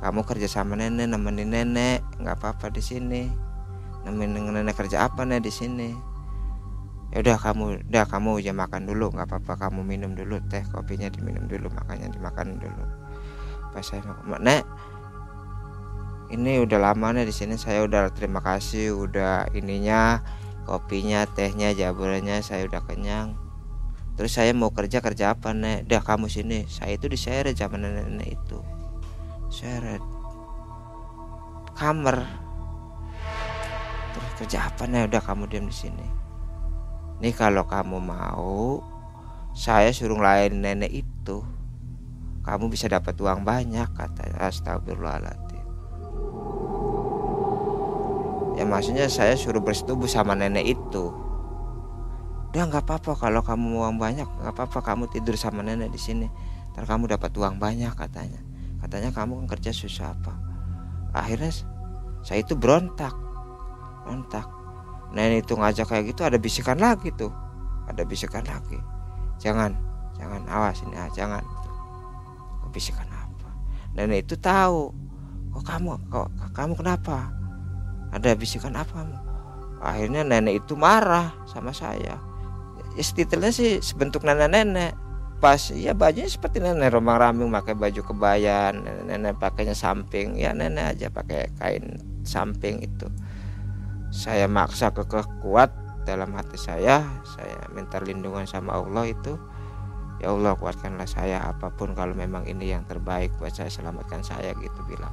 [0.00, 2.00] kamu kerja sama nenek nemenin nenek.
[2.22, 3.28] Nggak apa-apa di sini.
[4.06, 5.90] Nemenin nenek kerja apa nih di sini?
[7.10, 9.10] Ya udah kamu udah kamu aja makan dulu.
[9.10, 10.62] Nggak apa-apa kamu minum dulu teh.
[10.70, 12.84] Kopinya diminum dulu makanya dimakan dulu.
[13.74, 14.62] Pas saya mau nek
[16.26, 20.26] ini udah lama nih di sini saya udah terima kasih udah ininya
[20.66, 23.38] kopinya tehnya jaburannya saya udah kenyang.
[24.18, 25.86] Terus saya mau kerja kerja apa nek?
[25.86, 26.66] Dah kamu sini.
[26.66, 28.58] Saya itu diseret zaman nenek itu.
[29.52, 30.02] Seret.
[31.76, 32.24] Kamar.
[34.16, 35.12] Terus kerja apa nek?
[35.12, 36.06] Udah kamu diam di sini.
[37.22, 38.82] Nih kalau kamu mau
[39.52, 41.44] saya suruh lain nenek itu.
[42.42, 45.45] Kamu bisa dapat uang banyak kata astagfirullahaladzim
[48.56, 51.12] ya maksudnya saya suruh bersetubuh sama nenek itu.
[52.56, 54.24] Udah nggak apa-apa kalau kamu uang banyak.
[54.24, 56.26] Nggak apa-apa kamu tidur sama nenek di sini.
[56.72, 58.40] Ntar kamu dapat uang banyak katanya.
[58.80, 60.32] Katanya kamu kan kerja susah apa?
[61.12, 61.52] Akhirnya
[62.24, 63.12] saya itu berontak.
[64.08, 64.48] Berontak.
[65.12, 67.32] Nenek itu ngajak kayak gitu ada bisikan lagi tuh.
[67.92, 68.80] Ada bisikan lagi.
[69.36, 69.76] Jangan
[70.16, 71.44] jangan awas ini ah, jangan.
[72.72, 73.52] Bisikan apa?
[73.92, 74.96] Nenek itu tahu.
[75.52, 77.32] Kok kamu kok kamu kenapa
[78.16, 79.04] ada bisikan apa?
[79.84, 82.16] Akhirnya nenek itu marah sama saya.
[82.96, 84.96] Ya titelnya sih sebentuk nenek-nenek.
[85.36, 90.40] Pas ya bajunya seperti nenek romang rambing pakai baju kebayan nenek, nenek pakainya samping.
[90.40, 93.06] Ya nenek aja pakai kain samping itu.
[94.08, 95.68] Saya maksa kekeh kuat
[96.06, 99.34] dalam hati saya saya minta lindungan sama Allah itu
[100.22, 104.54] ya Allah kuatkanlah saya apa pun kalau memang ini yang terbaik buat saya selamatkan saya
[104.56, 105.12] gitu bilang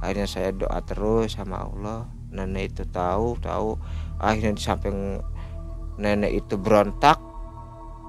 [0.00, 2.08] akhirnya saya doa terus sama Allah.
[2.32, 3.80] Nenek itu tahu tahu.
[4.20, 5.20] Akhirnya di samping
[5.96, 7.20] nenek itu berontak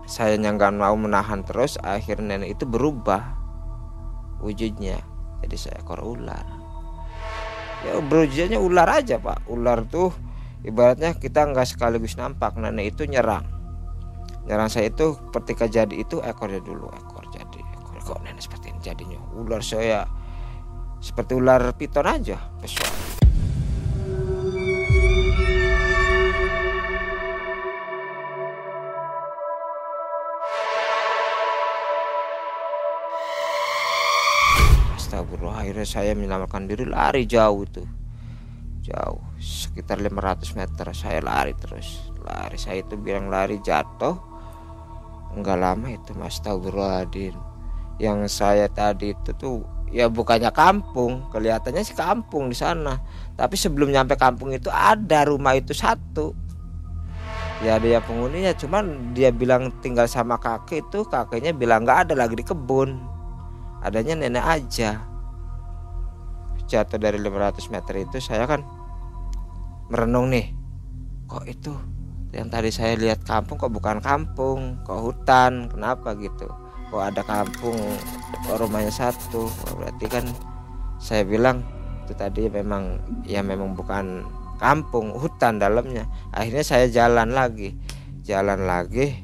[0.07, 3.35] saya nggak mau menahan terus akhirnya nenek itu berubah
[4.39, 5.03] wujudnya
[5.43, 6.47] jadi seekor ular.
[7.85, 9.45] Ya berwujudnya ular aja pak.
[9.51, 10.11] Ular tuh
[10.65, 12.55] ibaratnya kita nggak sekaligus nampak.
[12.57, 13.45] Nenek itu nyerang.
[14.47, 17.99] Nyerang saya itu ketika jadi itu ekornya dulu ekor jadi ekor.
[18.01, 19.19] Kok nenek seperti ini jadinya?
[19.35, 20.07] Ular saya
[21.07, 23.07] seperti ular piton aja pesona
[35.07, 37.87] Astagfirullah akhirnya saya menyelamatkan diri lari jauh itu.
[38.83, 42.11] Jauh sekitar 500 meter saya lari terus.
[42.27, 44.19] Lari saya itu bilang lari jatuh.
[45.31, 46.43] Enggak lama itu mas.
[46.43, 47.39] Astagfirullahaladzim.
[48.03, 52.99] Yang saya tadi itu tuh ya bukannya kampung kelihatannya sih kampung di sana.
[53.37, 56.33] Tapi sebelum nyampe kampung itu ada rumah itu satu.
[57.65, 62.37] Ya dia penghuninya cuman dia bilang tinggal sama kakek itu kakeknya bilang nggak ada lagi
[62.37, 63.01] di kebun.
[63.81, 65.01] Adanya nenek aja.
[66.67, 68.59] Jatuh dari 500 meter itu saya kan
[69.87, 70.51] merenung nih
[71.31, 71.71] kok itu
[72.35, 74.83] yang tadi saya lihat kampung kok bukan kampung?
[74.83, 75.71] Kok hutan?
[75.71, 77.77] Kenapa gitu kok ada kampung
[78.47, 79.47] kok rumahnya satu.
[79.47, 80.25] Oh, berarti kan
[80.97, 81.61] saya bilang
[82.05, 84.23] itu tadi memang ya memang bukan
[84.57, 86.07] kampung hutan dalamnya.
[86.31, 87.75] Akhirnya saya jalan lagi
[88.27, 89.15] jalan lagi.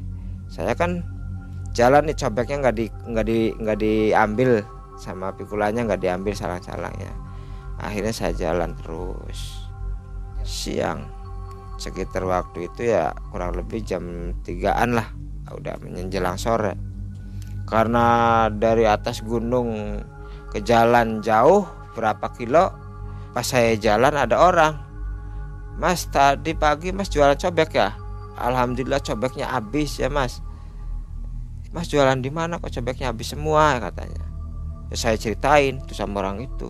[0.47, 1.03] Saya kan
[1.75, 4.61] jalan nih cobeknya nggak di nggak di nggak diambil
[4.95, 7.23] sama pikulanya nggak diambil salang-salangnya
[7.81, 9.67] akhirnya saya jalan terus.
[10.43, 11.07] Siang
[11.79, 15.07] sekitar waktu itu ya kurang lebih jam tigaan lah.
[15.51, 16.92] Udah menjelang sore
[17.73, 18.05] karena
[18.53, 19.97] dari atas gunung
[20.53, 21.65] ke jalan jauh
[21.97, 22.69] berapa kilo
[23.33, 24.77] pas saya jalan ada orang.
[25.81, 27.97] Mas tadi pagi mas jualan cobek ya?
[28.37, 30.45] Alhamdulillah cobeknya habis ya mas.
[31.73, 34.21] Mas jualan di mana kok cobeknya habis semua katanya.
[34.93, 36.69] Ya, saya ceritain tuh sama orang itu.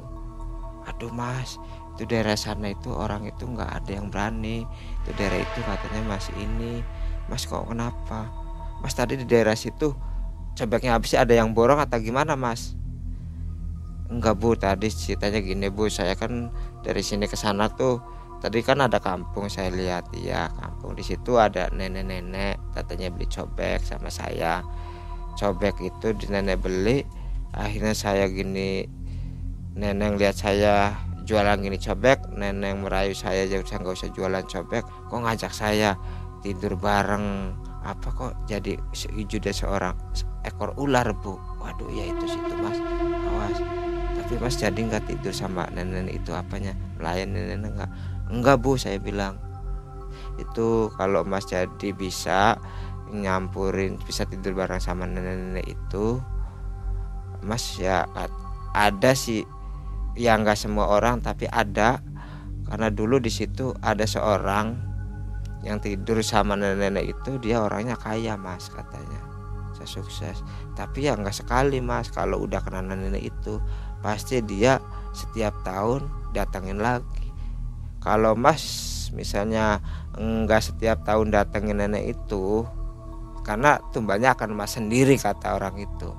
[0.88, 1.60] Aduh mas
[2.00, 4.64] itu daerah sana itu orang itu nggak ada yang berani.
[5.04, 6.80] Itu daerah itu katanya masih ini.
[7.28, 8.32] Mas kok kenapa?
[8.80, 10.13] Mas tadi di daerah situ
[10.54, 12.78] cobeknya habis ada yang borong atau gimana mas?
[14.14, 14.54] Enggak bu.
[14.54, 15.90] Tadi ceritanya gini bu.
[15.90, 16.54] Saya kan
[16.86, 17.98] dari sini ke sana tuh
[18.40, 20.14] tadi kan ada kampung saya lihat.
[20.14, 24.62] Ya kampung di situ ada nenek-nenek katanya beli cobek sama saya.
[25.34, 27.02] Cobek itu di nenek beli
[27.54, 28.86] akhirnya saya gini
[29.74, 30.94] nenek lihat saya
[31.26, 35.98] jualan gini cobek nenek merayu saya jadi saya nggak usah jualan cobek kok ngajak saya
[36.46, 37.58] tidur bareng?
[37.84, 39.96] Apa kok jadi hijau seorang
[40.44, 41.40] ekor ular bu.
[41.60, 42.78] Waduh ya itu situ mas.
[43.32, 43.58] Awas.
[44.20, 46.76] Tapi mas jadi nggak tidur sama nenek itu apanya?
[47.00, 47.92] Melayan nenek nggak?
[48.32, 49.40] Enggak bu saya bilang.
[50.38, 52.60] Itu kalau mas jadi bisa
[53.14, 56.18] nyampurin bisa tidur bareng sama nenek-nenek itu
[57.46, 58.08] mas ya
[58.76, 59.44] ada sih.
[60.14, 62.04] Ya nggak semua orang tapi ada.
[62.64, 64.94] Karena dulu di situ ada seorang
[65.64, 69.13] yang tidur sama nenek-nenek itu dia orangnya kaya mas katanya
[69.84, 70.40] saya sukses.
[70.80, 72.08] Tapi ya nggak sekali mas.
[72.08, 73.60] Kalau udah kena nenek itu
[74.00, 74.80] pasti dia
[75.12, 77.28] setiap tahun datangin lagi.
[78.00, 78.64] Kalau mas
[79.12, 79.84] misalnya
[80.16, 82.64] enggak setiap tahun datengin nenek itu
[83.44, 86.10] karena tumbanya akan mas sendiri kata orang itu.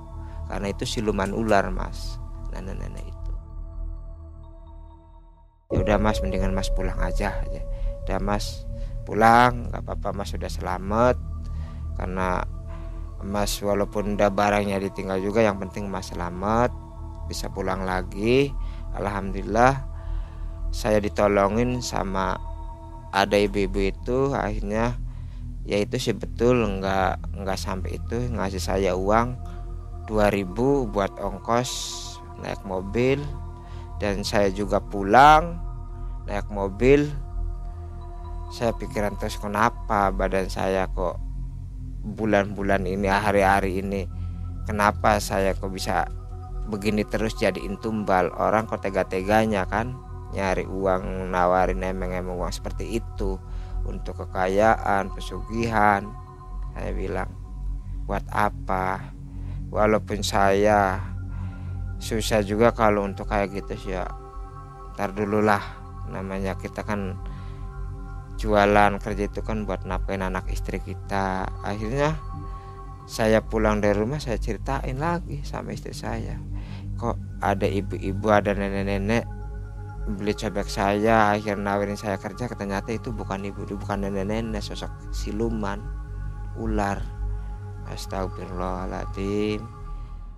[0.45, 2.21] Karena itu siluman ular mas
[2.53, 3.33] nenek-nenek itu.
[5.73, 7.63] Ya udah mas mendingan mas pulang aja aja.
[8.05, 8.69] Udah mas
[9.09, 9.73] pulang.
[9.73, 11.17] Nggak apa-apa mas sudah selamat.
[11.97, 12.45] Karena
[13.25, 16.71] mas walaupun udah barangnya ditinggal juga yang penting mas selamat
[17.27, 18.53] bisa pulang lagi.
[18.95, 19.89] Alhamdulillah
[20.71, 22.39] saya ditolongin sama
[23.11, 24.99] ada ibu-ibu itu akhirnya
[25.65, 29.35] ya itu sih betul nggak nggak sampai itu ngasih saya uang
[30.05, 31.71] 2000 buat ongkos
[32.45, 33.23] naik mobil
[33.97, 35.57] dan saya juga pulang
[36.29, 37.09] naik mobil.
[38.55, 41.19] Saya pikiran terus kenapa badan saya kok
[42.05, 44.05] bulan-bulan ini hari-hari ini
[44.69, 46.05] kenapa saya kok bisa
[46.69, 48.29] begini terus jadiin tumbal?
[48.37, 49.97] Orang kok tega-teganya kan
[50.37, 53.41] nyari uang nawarin emeng-emeng uang seperti itu
[53.89, 56.05] untuk kekayaan pesugihan.
[56.77, 57.33] Saya bilang
[58.05, 59.15] buat apa?
[59.73, 61.01] Walaupun saya
[61.99, 64.05] susah juga kalau untuk kayak gitu sih ya.
[64.95, 65.63] Ntar dulu lah
[66.13, 67.17] namanya kita kan
[68.45, 71.49] jualan kerja itu kan buat nafkain anak istri kita.
[71.65, 72.21] Akhirnya
[73.09, 76.37] saya pulang dari rumah saya ceritain lagi sama istri saya.
[77.01, 79.25] Kok ada ibu-ibu ada nenek-nenek
[80.05, 85.81] beli cobek saya akhirnya nawarin saya kerja ternyata itu bukan ibu bukan nenek-nenek sosok siluman
[86.61, 87.01] ular.
[87.89, 89.65] Astagfirullahaladzim.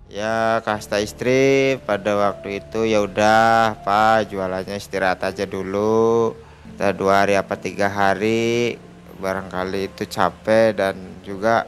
[0.07, 6.46] Ya kasta istri pada waktu itu ya udah pak jualannya istirahat aja dulu
[6.77, 8.77] dua hari apa tiga hari
[9.17, 11.65] barangkali itu capek dan juga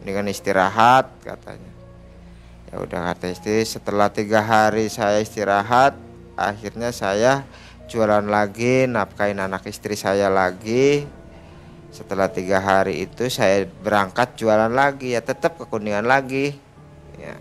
[0.00, 1.72] dengan istirahat katanya.
[2.72, 5.94] Ya udah kata istri setelah tiga hari saya istirahat
[6.40, 7.44] akhirnya saya
[7.84, 11.04] jualan lagi nafkain anak istri saya lagi.
[11.92, 16.56] Setelah tiga hari itu saya berangkat jualan lagi ya tetap ke kuningan lagi.
[17.20, 17.36] Ya.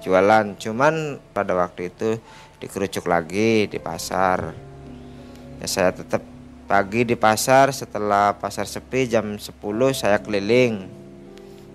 [0.00, 2.16] Jualan cuman pada waktu itu
[2.56, 4.69] dikerucuk lagi di pasar
[5.60, 6.24] ya saya tetap
[6.64, 7.70] pagi di pasar.
[7.70, 9.52] Setelah pasar sepi jam 10
[9.92, 10.88] saya keliling.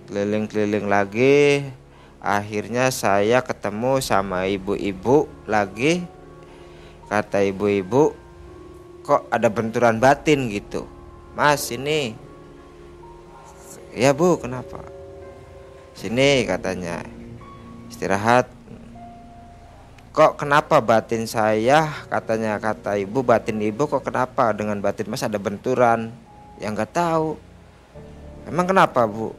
[0.10, 1.70] Keliling-keliling lagi.
[2.26, 6.02] Akhirnya saya ketemu sama ibu-ibu lagi.
[7.06, 8.18] Kata ibu-ibu
[9.06, 10.90] kok ada benturan batin gitu?
[11.38, 12.18] Mas ini
[13.94, 14.82] ya bu kenapa?
[15.94, 17.06] Sini katanya.
[17.88, 18.55] Istirahat
[20.16, 24.56] kok kenapa batin saya katanya kata ibu batin ibu kok kenapa?
[24.56, 26.08] Dengan batin mas ada benturan.
[26.56, 27.36] Yang nggak tahu.
[28.48, 29.36] Emang kenapa bu?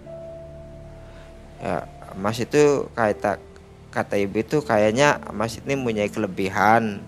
[1.64, 3.40] Ya mas itu kayak
[3.88, 7.00] kata ibu itu kayaknya mas ini punya kelebihan.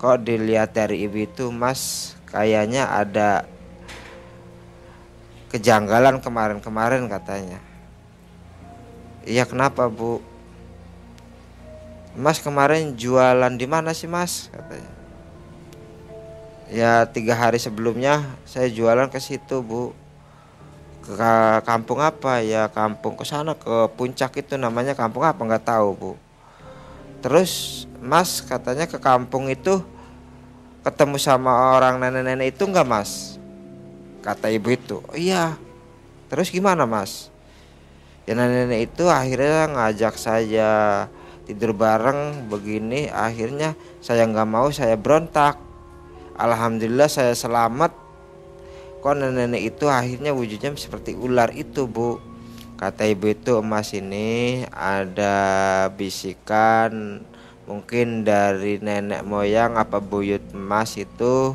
[0.00, 3.44] Kok dilihat dari ibu itu mas kayaknya ada
[5.52, 7.60] kejanggalan kemarin-kemarin katanya.
[9.28, 10.29] Iya kenapa bu
[12.20, 14.52] Mas kemarin jualan di mana sih mas?
[14.52, 14.92] Katanya.
[16.68, 19.96] Ya tiga hari sebelumnya saya jualan ke situ bu.
[21.00, 22.44] Ke kampung apa?
[22.44, 24.92] Ya kampung ke sana ke puncak itu namanya.
[24.92, 25.40] Kampung apa?
[25.40, 26.12] Nggak tahu bu.
[27.24, 29.80] Terus mas katanya ke kampung itu
[30.84, 33.40] ketemu sama orang nenek-nenek itu nggak mas?
[34.20, 35.00] Kata ibu itu.
[35.08, 35.56] Oh, iya.
[36.28, 37.32] Terus gimana mas?
[38.28, 41.08] Ya nenek-nenek itu akhirnya ngajak saya
[41.50, 45.58] tidur bareng begini akhirnya saya nggak mau saya berontak.
[46.38, 47.90] Alhamdulillah saya selamat.
[49.02, 52.22] Kok nenek itu akhirnya wujudnya seperti ular itu bu?
[52.78, 55.36] Kata ibu itu emas ini ada
[55.90, 57.20] bisikan
[57.68, 61.52] mungkin dari nenek moyang apa buyut emas itu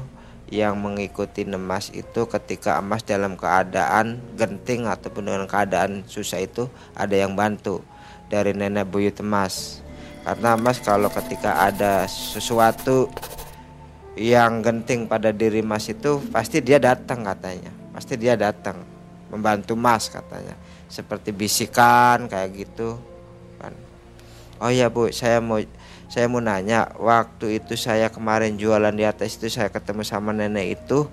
[0.53, 7.17] yang mengikuti emas itu ketika emas dalam keadaan genting ataupun dengan keadaan susah itu ada
[7.17, 7.81] yang bantu
[8.29, 9.84] dari nenek buyut emas
[10.25, 13.05] karena emas kalau ketika ada sesuatu
[14.17, 17.69] yang genting pada diri Mas itu pasti dia datang katanya.
[17.93, 18.81] Pasti dia datang
[19.29, 20.57] membantu Mas katanya.
[20.89, 22.97] Seperti bisikan kayak gitu
[23.61, 23.77] kan.
[24.57, 25.61] Oh ya Bu saya mau
[26.09, 26.89] saya mau nanya.
[26.97, 31.05] Waktu itu saya kemarin jualan di atas itu saya ketemu sama nenek itu.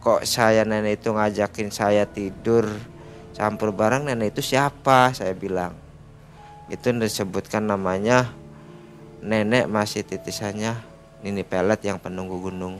[0.00, 2.72] Kok saya nenek itu ngajakin saya tidur
[3.36, 5.12] campur barang nenek itu siapa?
[5.12, 5.76] Saya bilang.
[6.72, 8.45] Itu disebutkan namanya
[9.26, 10.78] nenek masih titisannya
[11.26, 12.78] Nini Pelet yang penunggu gunung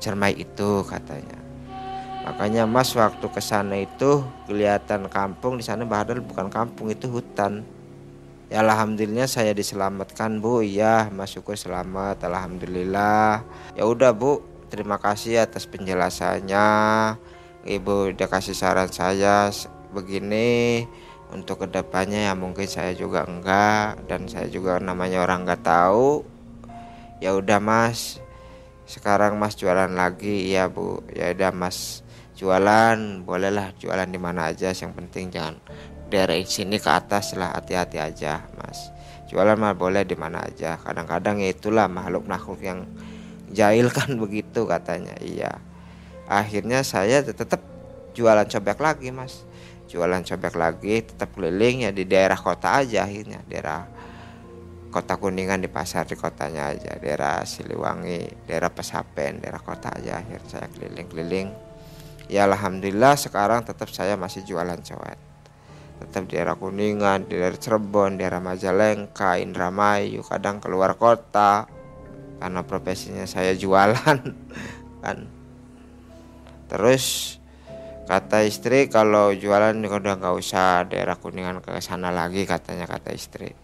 [0.00, 1.36] Cermai itu katanya.
[2.24, 7.60] Makanya Mas waktu ke sana itu kelihatan kampung di sana padahal bukan kampung itu hutan.
[8.48, 10.64] Ya alhamdulillah saya diselamatkan Bu.
[10.64, 13.44] Iya, Mas syukur selamat alhamdulillah.
[13.76, 14.40] Ya udah Bu,
[14.72, 16.66] terima kasih atas penjelasannya.
[17.60, 19.52] Ibu udah kasih saran saya
[19.92, 20.88] begini
[21.30, 26.26] untuk ke depannya ya mungkin saya juga enggak dan saya juga namanya orang enggak tahu.
[27.22, 28.18] Ya udah mas.
[28.86, 30.50] Sekarang mas jualan lagi.
[30.50, 31.02] Ya bu.
[31.14, 32.02] Ya udah mas.
[32.34, 33.22] Jualan.
[33.22, 34.74] Bolehlah jualan di mana aja.
[34.74, 35.56] Yang penting jangan
[36.10, 37.54] dari sini ke atas lah.
[37.54, 38.90] Hati-hati aja mas.
[39.30, 40.82] Jualan mah boleh di mana aja.
[40.82, 42.82] Kadang-kadang ya itulah makhluk-makhluk yang
[43.54, 45.14] jahil kan begitu katanya.
[45.22, 45.62] Iya.
[46.26, 47.62] Akhirnya saya tetap
[48.14, 49.46] jualan cobek lagi mas
[49.90, 53.42] jualan cobek lagi tetap keliling ya di daerah kota aja akhirnya.
[53.42, 53.82] Daerah
[54.90, 60.46] kota Kuningan di pasar di kotanya aja daerah Siliwangi daerah Pesapen daerah kota aja akhir
[60.46, 61.50] saya keliling-keliling.
[62.30, 65.18] Ya alhamdulillah sekarang tetap saya masih jualan cowet.
[66.06, 71.66] Tetap di daerah Kuningan di daerah Cirebon daerah Majalengka Indramayu kadang keluar kota.
[72.38, 74.18] Karena profesinya saya jualan
[75.02, 75.18] kan.
[76.70, 77.36] Terus
[78.10, 83.54] kata istri kalau jualan udah nggak usah daerah Kuningan ke sana lagi katanya kata istri.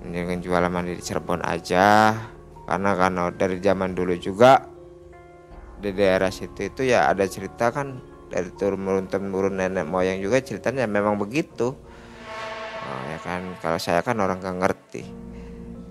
[0.00, 2.16] Dengan jualan mandi di Cirebon aja.
[2.64, 4.64] Karena karena dari zaman dulu juga
[5.76, 8.00] di daerah situ itu ya ada cerita kan
[8.32, 11.76] dari turun temurun nenek moyang juga ceritanya memang begitu.
[12.82, 13.44] Oh, ya kan?
[13.60, 15.04] Kalau saya kan orang nggak ngerti.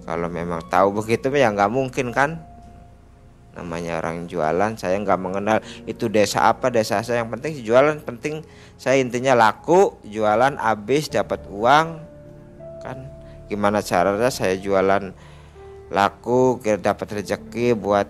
[0.10, 2.42] Kalau memang tahu begitu ya nggak mungkin kan
[3.52, 7.24] namanya orang jualan saya nggak mengenal itu desa apa desa saya.
[7.24, 8.36] Yang penting jualan penting.
[8.82, 11.88] Saya intinya laku jualan habis dapat uang.
[12.82, 12.98] Kan
[13.52, 15.14] gimana caranya saya jualan
[15.92, 18.08] laku dapat rezeki buat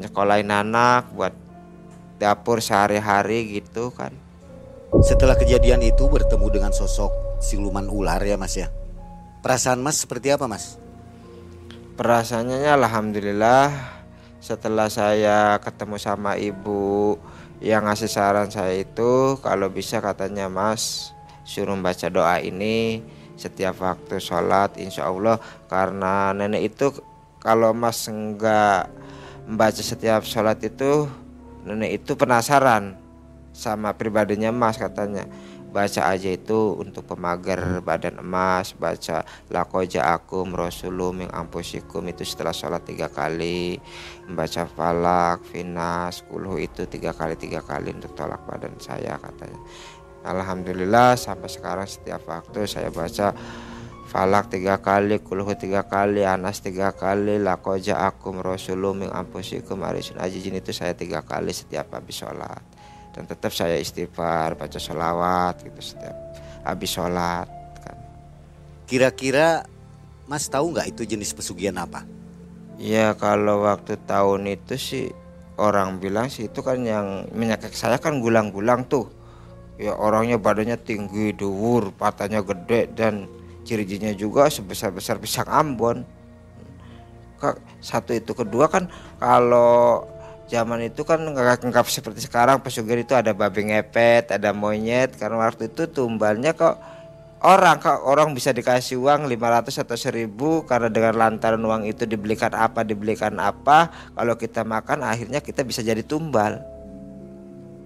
[0.00, 1.32] nyekolahin anak buat
[2.18, 4.12] dapur sehari-hari gitu kan.
[5.00, 8.68] Setelah kejadian itu bertemu dengan sosok siluman ular ya mas ya.
[9.40, 10.76] Perasaan mas seperti apa mas?
[11.96, 13.99] Perasaannya alhamdulillah
[14.40, 17.20] setelah saya ketemu sama ibu
[17.60, 21.12] yang ngasih saran saya itu kalau bisa katanya mas
[21.44, 23.04] suruh baca doa ini
[23.36, 25.36] setiap waktu sholat insya Allah.
[25.68, 26.92] Karena nenek itu
[27.40, 28.88] kalau mas enggak
[29.44, 31.08] membaca setiap sholat itu
[31.68, 32.96] nenek itu penasaran
[33.52, 35.28] sama pribadinya mas katanya
[35.70, 42.50] baca aja itu untuk pemagar badan emas baca lakoja akum rasulum yang ampusikum itu setelah
[42.50, 43.78] sholat tiga kali
[44.26, 49.58] membaca falak finas kuluh itu tiga kali tiga kali untuk tolak badan saya katanya.
[50.20, 53.32] Alhamdulillah sampai sekarang setiap waktu saya baca
[54.10, 60.18] Falak tiga kali, Kulhu tiga kali, Anas tiga kali, Lakoja akum Rasulullah min ampusikum arisun
[60.18, 62.58] ajijin itu saya tiga kali setiap habis sholat
[63.10, 66.16] dan tetap saya istighfar baca sholawat gitu setiap
[66.62, 67.48] habis sholat
[67.82, 67.96] kan.
[68.86, 69.64] Kira-kira
[70.30, 72.06] Mas tahu nggak itu jenis pesugihan apa?
[72.78, 75.06] Ya kalau waktu tahun itu sih
[75.58, 79.10] orang bilang sih itu kan yang menyakit saya kan gulang-gulang tuh
[79.76, 83.28] ya orangnya badannya tinggi, duwur, patahnya gede dan
[83.64, 86.04] ciri-cirinya juga sebesar-besar pisang Ambon
[87.80, 90.04] satu itu kedua kan kalau
[90.50, 92.58] zaman itu kan nggak lengkap seperti sekarang.
[92.58, 95.14] Pesugihan itu ada babi ngepet ada monyet.
[95.14, 96.82] Karena waktu itu tumbalnya kok
[97.46, 102.50] orang kok orang bisa dikasih uang 500 atau 1000 karena dengan lantaran uang itu dibelikan
[102.52, 103.94] apa dibelikan apa.
[104.18, 106.58] Kalau kita makan akhirnya kita bisa jadi tumbal.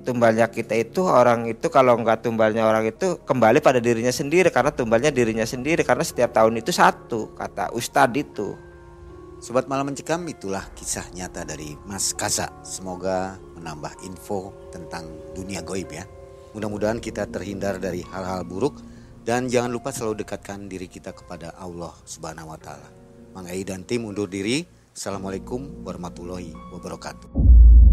[0.04, 4.48] Tumbalnya kita itu orang itu kalau nggak tumbalnya orang itu kembali pada dirinya sendiri.
[4.48, 8.73] Karena tumbalnya dirinya sendiri karena setiap tahun itu satu kata Ustadz itu.
[9.44, 12.48] Sobat Malam Mencekam itulah kisah nyata dari Mas Kasa.
[12.64, 15.04] Semoga menambah info tentang
[15.36, 16.08] dunia goib ya.
[16.56, 18.80] Mudah-mudahan kita terhindar dari hal-hal buruk
[19.20, 22.88] dan jangan lupa selalu dekatkan diri kita kepada Allah Subhanahu wa taala.
[23.36, 24.64] Mang dan tim undur diri.
[24.96, 27.83] Assalamualaikum warahmatullahi wabarakatuh.